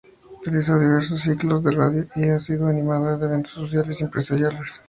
[0.43, 4.79] Realizó diversos ciclos de radio y ha sido animador de eventos sociales y empresariales.